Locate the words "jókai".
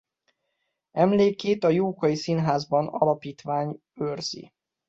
1.69-2.15